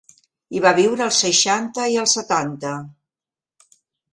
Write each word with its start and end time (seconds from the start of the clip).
Hi 0.53 0.61
va 0.63 0.69
viure 0.77 1.03
als 1.05 1.19
seixanta 1.25 1.85
i 1.97 1.99
als 2.05 2.17
setanta. 2.19 2.73